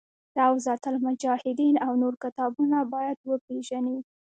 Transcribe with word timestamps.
روضة 0.37 0.79
المجاهدین 0.91 1.75
او 1.85 1.91
نور 2.01 2.13
کتابونه 2.23 2.77
باید 2.93 3.17
وپېژني. 3.29 3.97